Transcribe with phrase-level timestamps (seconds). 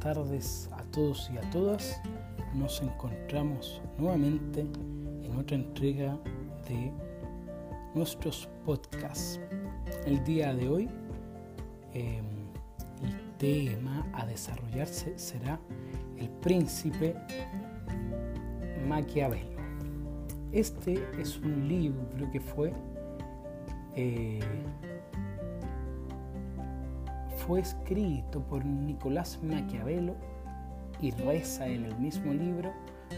[0.00, 2.00] tardes a todos y a todas.
[2.54, 4.66] Nos encontramos nuevamente
[5.22, 6.18] en otra entrega
[6.68, 6.90] de
[7.94, 9.38] nuestros podcasts.
[10.06, 10.88] El día de hoy
[11.92, 12.24] em,
[13.02, 15.60] el tema a desarrollarse será
[16.16, 17.14] el príncipe
[18.88, 19.60] Maquiavelo.
[20.52, 22.72] Este es un libro que fue
[23.94, 24.40] eh,
[27.50, 30.14] fue escrito por Nicolás Maquiavelo
[31.02, 32.72] y reza en el mismo libro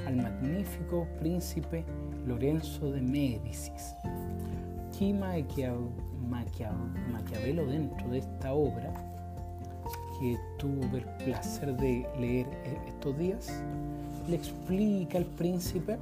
[0.07, 1.85] al magnífico príncipe
[2.25, 3.95] Lorenzo de Médicis.
[4.89, 5.91] Aquí Maquiavelo
[7.67, 8.95] dentro de esta obra,
[10.19, 12.47] que tuve el placer de leer
[12.89, 13.53] estos días,
[14.27, 15.99] le explica al príncipe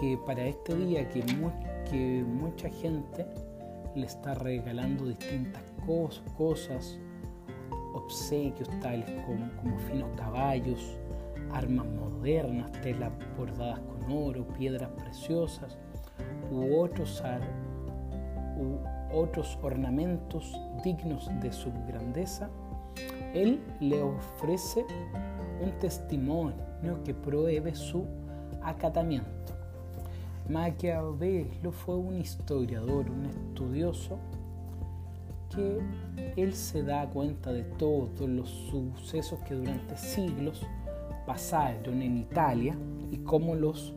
[0.00, 1.24] que para este día que,
[1.90, 3.26] que mucha gente
[3.96, 6.98] le está regalando distintas cosas,
[7.94, 10.98] obsequios tales como, como finos caballos,
[11.52, 15.78] armas modernas, telas bordadas con oro, piedras preciosas
[16.50, 17.22] u otros,
[18.58, 18.78] u
[19.16, 20.52] otros ornamentos
[20.84, 22.48] dignos de su grandeza,
[23.34, 24.84] él le ofrece
[25.62, 28.04] un testimonio que pruebe su
[28.62, 29.54] acatamiento.
[30.48, 34.18] Maquiavelo fue un historiador, un estudioso,
[35.54, 35.80] que
[36.36, 40.66] él se da cuenta de todos los sucesos que durante siglos
[41.26, 42.76] pasaron en Italia
[43.10, 43.94] y cómo los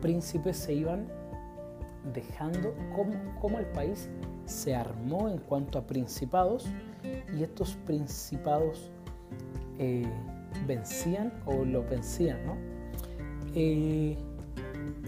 [0.00, 1.08] príncipes se iban
[2.12, 2.74] dejando,
[3.40, 4.08] cómo, el país
[4.44, 6.66] se armó en cuanto a principados
[7.36, 8.90] y estos principados
[9.78, 10.10] eh,
[10.66, 12.56] vencían o los vencían, ¿no?
[13.54, 14.16] Eh,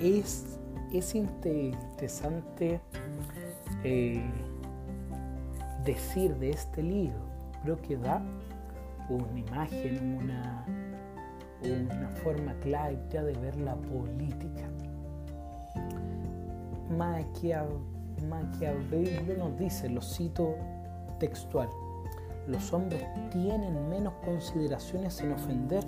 [0.01, 0.61] es
[0.93, 2.81] es interesante
[3.85, 4.23] eh,
[5.85, 7.21] decir de este libro,
[7.63, 8.23] creo que da
[9.09, 10.65] una imagen, una,
[11.63, 14.69] una forma clara de ver la política.
[16.97, 17.79] Maquiavelo
[19.39, 20.57] nos dice, lo cito
[21.19, 21.69] textual,
[22.47, 25.85] los hombres tienen menos consideraciones en ofender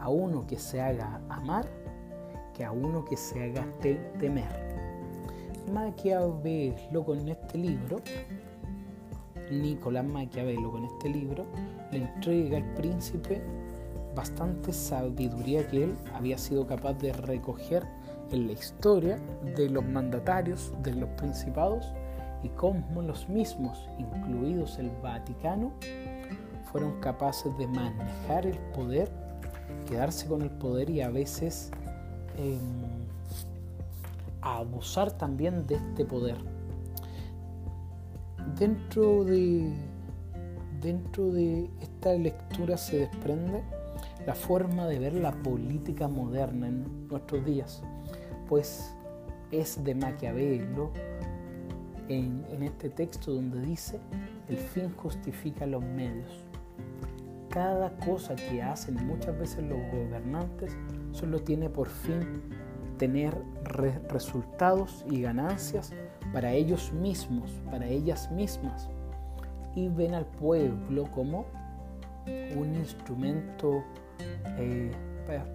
[0.00, 1.66] a uno que se haga amar
[2.54, 3.66] que a uno que se haga
[4.18, 4.48] temer.
[5.72, 8.00] Maquiavelo con este libro,
[9.60, 11.46] Nicolás Maquiavelo con este libro,
[11.90, 13.42] le entrega al príncipe
[14.14, 17.86] bastante sabiduría que él había sido capaz de recoger
[18.30, 19.18] en la historia
[19.56, 21.86] de los mandatarios de los principados
[22.42, 25.72] y cómo los mismos, incluidos el Vaticano,
[26.70, 29.10] fueron capaces de manejar el poder,
[29.88, 31.70] quedarse con el poder y a veces
[34.40, 36.51] a abusar también de este poder.
[38.62, 39.72] Dentro de,
[40.80, 43.60] dentro de esta lectura se desprende
[44.24, 47.82] la forma de ver la política moderna en nuestros días,
[48.48, 48.94] pues
[49.50, 50.92] es de Maquiavelo
[52.06, 53.98] en, este texto donde dice,
[54.48, 56.44] el fin justifica los medios.
[57.50, 60.76] Cada cosa que hacen muchas veces los gobernantes
[61.10, 62.44] solo tiene por fin
[62.96, 63.36] tener
[64.08, 65.92] resultados y ganancias
[66.32, 68.88] para ellos mismos, para ellas mismas.
[69.74, 71.46] Y ven al pueblo como
[72.56, 73.82] un instrumento
[74.58, 74.90] eh,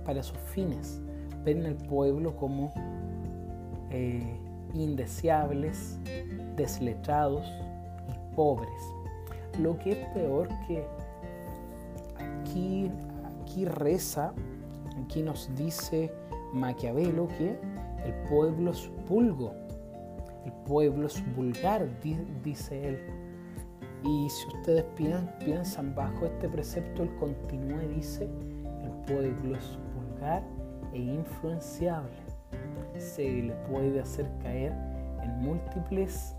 [0.06, 1.02] para, sus fines.
[1.44, 2.74] Ven al pueblo como
[3.92, 4.40] eh,
[4.74, 6.00] indeseables,
[6.56, 7.48] desletrados
[8.10, 8.82] y pobres.
[9.62, 10.84] Lo que es peor que
[12.44, 12.92] aquí,
[13.44, 14.34] aquí reza
[15.04, 16.12] Aquí nos dice
[16.54, 17.58] Maquiavelo que
[18.06, 19.54] el pueblo es vulgo,
[20.48, 21.86] el pueblo es vulgar,
[22.42, 23.00] dice él.
[24.04, 24.86] Y si ustedes
[25.40, 28.30] piensan bajo este precepto, él continúa y dice,
[28.82, 30.42] el pueblo es vulgar
[30.94, 32.16] e influenciable.
[32.98, 34.72] Se le puede hacer caer
[35.22, 36.34] en múltiples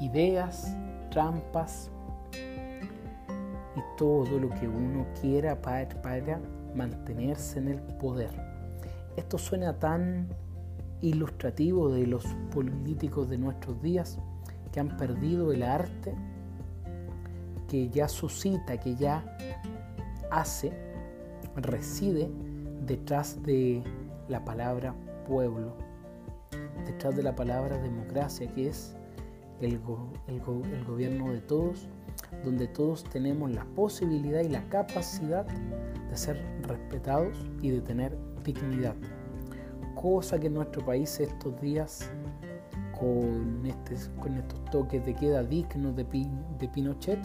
[0.00, 0.76] ideas,
[1.10, 1.90] trampas
[2.32, 6.40] y todo lo que uno quiera para, para
[6.76, 8.30] mantenerse en el poder.
[9.16, 10.28] Esto suena tan
[11.02, 14.18] ilustrativo de los políticos de nuestros días
[14.72, 16.14] que han perdido el arte
[17.68, 19.24] que ya suscita, que ya
[20.30, 20.72] hace,
[21.56, 22.30] reside
[22.86, 23.82] detrás de
[24.28, 24.94] la palabra
[25.26, 25.76] pueblo,
[26.84, 28.96] detrás de la palabra democracia, que es
[29.60, 29.80] el,
[30.26, 31.86] el gobierno de todos,
[32.44, 38.96] donde todos tenemos la posibilidad y la capacidad de ser respetados y de tener dignidad.
[40.00, 42.10] Cosa que en nuestro país estos días,
[42.98, 46.06] con, este, con estos toques de queda dignos de,
[46.58, 47.18] de Pinochet,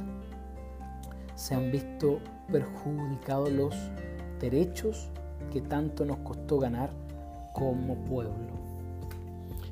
[1.36, 2.20] se han visto
[2.52, 3.74] perjudicados los
[4.42, 5.10] derechos
[5.54, 6.90] que tanto nos costó ganar
[7.54, 8.34] como pueblo.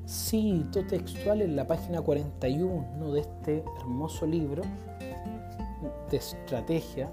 [0.07, 4.61] Cito textual en la página 41 de este hermoso libro
[6.09, 7.11] de estrategia,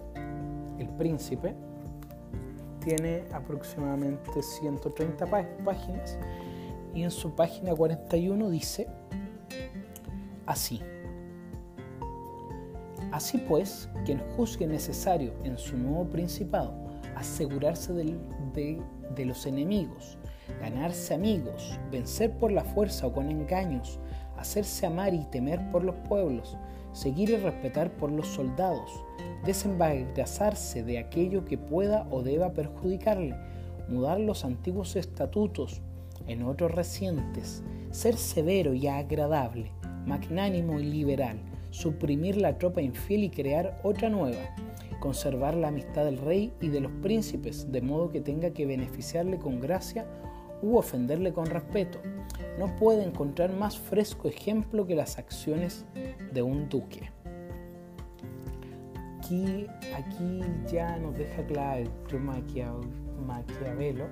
[0.78, 1.56] El Príncipe,
[2.81, 5.27] tiene aproximadamente 130
[5.65, 6.19] páginas
[6.94, 8.88] y en su página 41 dice
[10.47, 10.81] así.
[13.12, 16.73] Así pues, quien juzgue necesario en su nuevo principado
[17.17, 18.83] asegurarse de,
[19.15, 20.19] de los enemigos,
[20.61, 23.99] ganarse amigos, vencer por la fuerza o con engaños,
[24.40, 26.56] hacerse amar y temer por los pueblos,
[26.92, 28.90] seguir y respetar por los soldados,
[29.44, 33.37] desembarazarse de aquello que pueda o deba perjudicarle,
[33.88, 35.82] mudar los antiguos estatutos
[36.26, 39.72] en otros recientes, ser severo y agradable,
[40.06, 41.38] magnánimo y liberal,
[41.70, 44.54] suprimir la tropa infiel y crear otra nueva,
[45.00, 49.38] conservar la amistad del rey y de los príncipes, de modo que tenga que beneficiarle
[49.38, 50.06] con gracia
[50.62, 51.98] u ofenderle con respeto.
[52.61, 55.87] No puede encontrar más fresco ejemplo que las acciones
[56.31, 57.11] de un duque.
[59.19, 59.67] Aquí,
[59.97, 61.91] aquí ya nos deja claro
[63.27, 64.05] Maquiavelo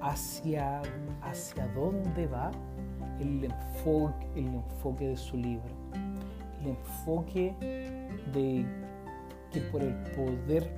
[0.00, 0.82] hacia,
[1.22, 2.50] hacia dónde va
[3.20, 5.70] el enfoque, el enfoque de su libro.
[6.62, 7.54] El enfoque
[8.34, 8.66] de
[9.52, 10.68] que por el poder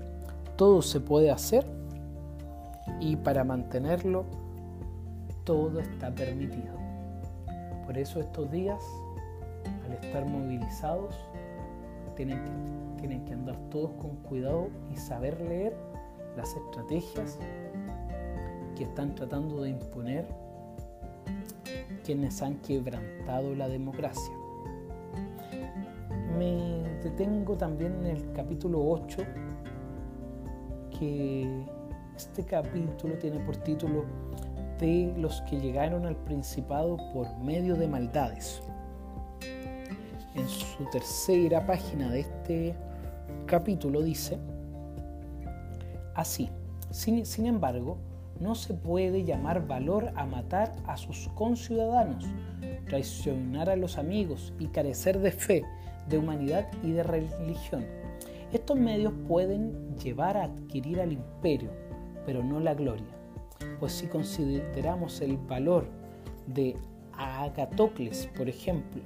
[0.57, 1.65] todo se puede hacer
[3.01, 4.42] y para mantenerlo
[5.45, 6.77] todo está permitido.
[7.87, 8.83] Por eso estos días,
[9.87, 11.15] al estar movilizados,
[12.17, 15.75] tienen que, tienen que andar todos con cuidado y saber leer
[16.37, 17.39] las estrategias
[18.77, 20.27] que están tratando de imponer
[22.05, 24.35] quienes han quebrantado la democracia.
[26.39, 29.19] Me detengo también en el capítulo 8,
[30.99, 31.65] que
[32.17, 34.05] este capítulo tiene por título
[34.83, 38.61] de los que llegaron al Principado por medio de maldades.
[40.35, 42.75] En su tercera página de este
[43.47, 44.39] capítulo dice,
[46.15, 46.51] así,
[46.91, 47.99] sin, sin embargo,
[48.41, 52.25] no se puede llamar valor a matar a sus conciudadanos,
[52.89, 55.65] traicionar a los amigos y carecer de fe,
[56.09, 57.87] de humanidad y de religión.
[58.53, 61.71] Estos medios pueden llevar a adquirir al imperio,
[62.27, 63.22] pero no la gloria.
[63.83, 65.89] Pues si consideramos el valor
[66.47, 66.77] de
[67.19, 69.03] Agatocles, por ejemplo,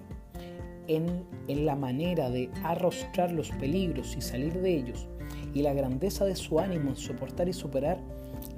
[0.86, 5.08] en, en, la manera de arrostrar los peligros y salir de ellos,
[5.54, 7.98] y la grandeza de su ánimo en soportar y superar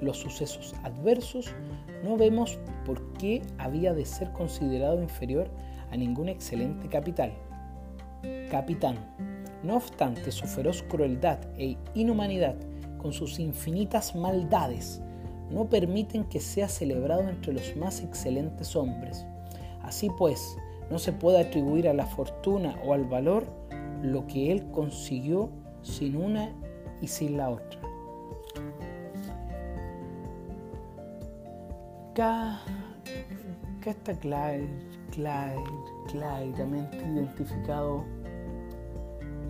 [0.01, 1.53] los sucesos adversos,
[2.03, 5.49] no vemos por qué había de ser considerado inferior
[5.89, 7.31] a ningún excelente capital.
[8.51, 8.97] Capitán.
[9.63, 12.57] No obstante, su feroz crueldad e inhumanidad
[12.97, 15.01] con sus infinitas maldades,
[15.51, 19.25] no permiten que sea celebrado entre los más excelentes hombres.
[19.81, 20.57] Así pues,
[20.89, 23.45] no se puede atribuir a la fortuna o al valor
[24.01, 25.49] lo que él consiguió
[25.81, 26.51] sin una
[27.01, 27.79] y sin la otra.
[32.11, 32.59] Acá,
[33.85, 34.13] está
[36.07, 38.03] claramente identificado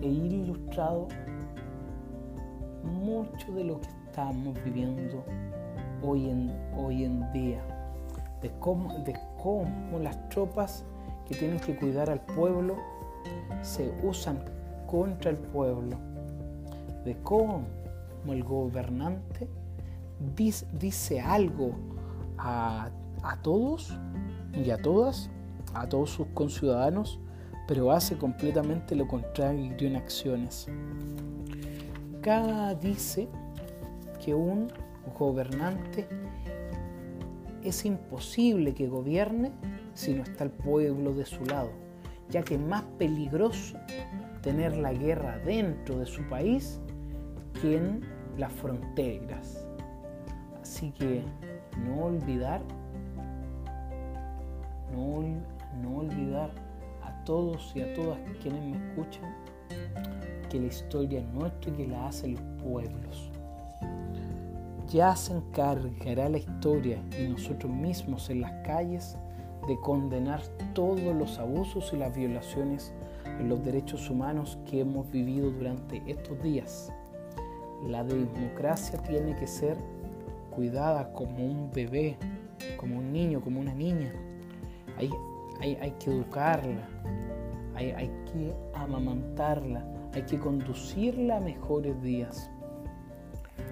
[0.00, 1.08] e ilustrado
[2.84, 5.24] mucho de lo que estamos viviendo
[6.02, 7.62] hoy en, hoy en día,
[8.42, 10.84] de cómo, de cómo las tropas
[11.28, 12.76] que tienen que cuidar al pueblo
[13.62, 14.42] se usan
[14.86, 15.96] contra el pueblo,
[17.04, 17.64] de cómo
[18.26, 19.48] el gobernante
[20.36, 21.72] dice, dice algo
[22.38, 22.90] a,
[23.22, 23.96] a todos
[24.52, 25.30] y a todas,
[25.74, 27.20] a todos sus conciudadanos,
[27.68, 30.66] pero hace completamente lo contrario en acciones.
[32.18, 33.28] Acá dice
[34.22, 34.68] que un
[35.18, 36.06] gobernante
[37.62, 39.52] es imposible que gobierne
[39.94, 41.70] si no está el pueblo de su lado,
[42.30, 43.78] ya que es más peligroso
[44.42, 46.80] tener la guerra dentro de su país
[47.60, 48.00] que en
[48.38, 49.66] las fronteras.
[50.62, 51.22] Así que
[51.84, 52.62] no olvidar,
[54.92, 55.22] no,
[55.82, 56.50] no olvidar
[57.02, 59.34] a todos y a todas quienes me escuchan
[60.48, 63.29] que la historia es nuestra y que la hacen los pueblos.
[64.90, 69.16] Ya se encargará la historia y nosotros mismos en las calles
[69.68, 70.42] de condenar
[70.74, 72.92] todos los abusos y las violaciones
[73.24, 76.92] en los derechos humanos que hemos vivido durante estos días.
[77.86, 79.76] La democracia tiene que ser
[80.50, 82.16] cuidada como un bebé,
[82.76, 84.12] como un niño, como una niña.
[84.98, 85.08] Hay,
[85.60, 86.88] hay, hay que educarla,
[87.76, 92.50] hay, hay que amamantarla, hay que conducirla a mejores días.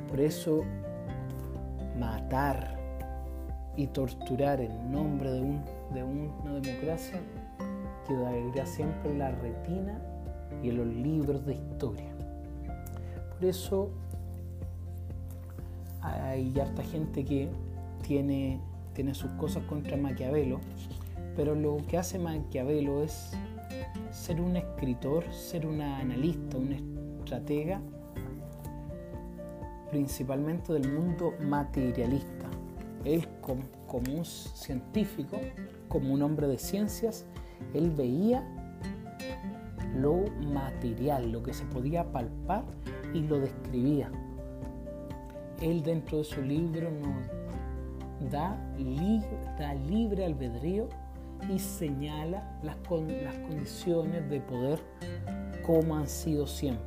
[0.09, 0.63] Por eso,
[1.99, 2.79] matar
[3.77, 5.65] y torturar en nombre de, un,
[5.95, 7.21] de una democracia
[8.07, 10.01] quedaría siempre en la retina
[10.63, 12.11] y en los libros de historia.
[13.35, 13.91] Por eso
[16.01, 17.49] hay harta gente que
[18.03, 18.61] tiene,
[18.95, 20.61] tiene sus cosas contra Maquiavelo,
[21.37, 23.33] pero lo que hace Maquiavelo es
[24.11, 26.73] ser un escritor, ser un analista, un
[27.21, 27.81] estratega,
[29.91, 32.47] principalmente del mundo materialista.
[33.05, 33.63] Él como,
[34.13, 35.39] un científico,
[35.89, 37.25] como un hombre de ciencias,
[37.75, 38.47] él veía
[39.97, 42.65] lo material, lo que se podía palpar
[43.15, 44.11] y lo describía.
[45.61, 48.57] Él dentro de su libro nos da,
[49.89, 50.89] libre albedrío
[51.49, 52.77] y señala las,
[53.23, 54.81] las condiciones de poder
[55.65, 56.85] como han sido siempre.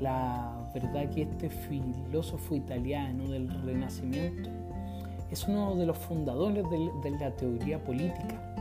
[0.00, 4.50] La verdad que este filósofo italiano del Renacimiento
[5.30, 8.54] es uno de los fundadores de, la teoría política.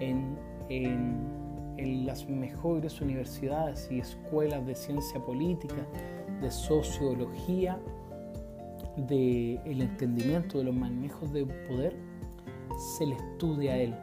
[0.00, 0.36] En,
[2.06, 5.86] las mejores universidades y escuelas de ciencia política,
[6.40, 7.78] de sociología,
[8.96, 11.94] del el entendimiento de los manejos de poder,
[12.96, 13.94] se le estudia a él.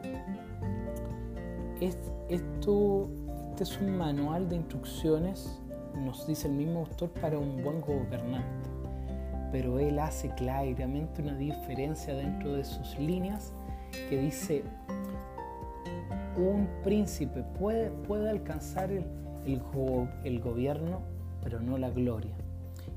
[1.80, 3.08] esto,
[3.50, 5.60] este es un manual de instrucciones,
[5.96, 8.68] nos dice el mismo autor, para un buen gobernante,
[9.52, 13.52] pero él hace claramente una diferencia dentro de sus líneas
[14.08, 14.64] que dice,
[16.36, 19.04] un príncipe puede, puede alcanzar el,
[20.24, 21.02] el gobierno,
[21.42, 22.34] pero no la gloria.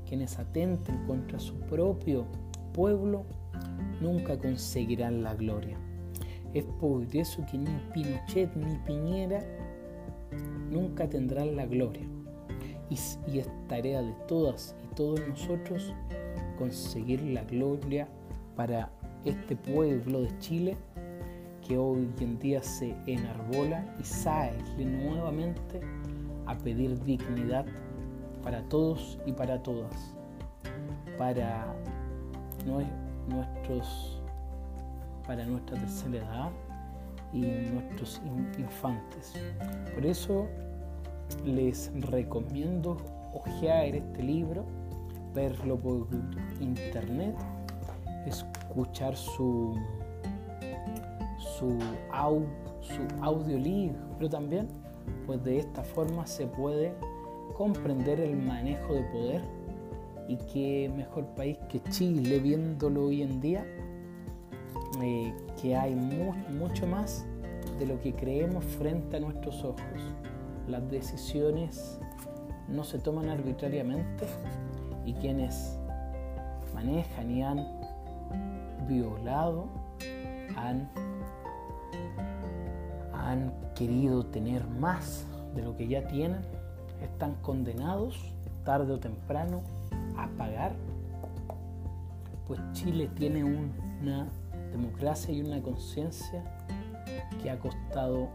[0.08, 2.26] Quienes atenten contra su propio
[2.72, 3.24] pueblo
[4.00, 5.76] nunca conseguirán la gloria.
[6.54, 9.44] Es por eso que ni Pinochet ni Piñera
[10.70, 12.07] nunca tendrán la gloria.
[12.90, 15.92] Y, es tarea de todas y todos nosotros
[16.58, 18.08] conseguir la gloria
[18.56, 18.90] para
[19.24, 20.76] este pueblo de Chile
[21.66, 25.80] que hoy en día se enarbola y sale nuevamente
[26.46, 27.66] a pedir dignidad
[28.42, 30.14] para todos y para todas,
[31.18, 31.74] para
[33.28, 34.22] nuestros,
[35.26, 36.50] para nuestra tercera edad
[37.34, 37.40] y
[37.70, 38.20] nuestros
[38.58, 39.34] infantes.
[39.94, 40.46] Por eso
[41.44, 42.96] les recomiendo
[43.32, 44.64] hojear este libro,
[45.34, 46.06] verlo por
[46.60, 47.36] internet,
[48.26, 49.74] escuchar su
[51.58, 51.78] su,
[52.80, 54.68] su audiolibro también,
[55.26, 56.94] pues de esta forma se puede
[57.56, 59.42] comprender el manejo de poder
[60.28, 63.66] y qué mejor país que Chile viéndolo hoy en día,
[65.02, 67.26] eh, que hay mucho más
[67.78, 70.14] de lo que creemos frente a nuestros ojos.
[70.68, 71.98] Las decisiones
[72.68, 74.26] no se toman arbitrariamente
[75.04, 75.78] y quienes
[76.74, 77.66] manejan y han
[78.86, 79.66] violado,
[80.56, 80.88] han
[83.28, 86.40] han querido tener más de lo que ya tienen,
[87.02, 88.16] están condenados
[88.64, 89.62] tarde o temprano
[90.16, 90.72] a pagar,
[92.46, 94.28] pues Chile tiene una
[94.72, 96.42] democracia y una conciencia
[97.42, 98.28] que ha costado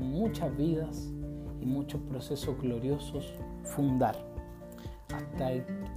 [0.00, 1.12] muchas vidas
[1.60, 3.34] y muchos procesos gloriosos
[3.64, 4.16] fundar.
[5.14, 5.48] Hasta,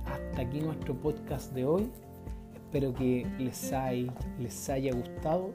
[0.06, 1.91] hasta aquí nuestro podcast de hoy.
[2.56, 3.72] Espero que les,
[4.39, 5.51] les haya gustado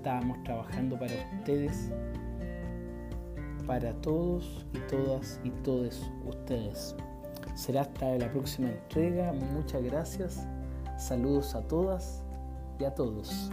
[0.00, 1.90] estamos trabajando para ustedes,
[3.66, 6.96] para todos y todas y todos ustedes.
[7.54, 9.30] Será hasta la próxima entrega.
[9.32, 10.46] Muchas gracias.
[10.96, 12.24] Saludos a todas
[12.78, 13.50] y a todos.